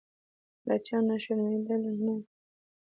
له 0.67 0.75
چا 0.85 0.97
نه 1.07 1.15
شرمېدل 1.23 1.83
نه. 2.05 2.15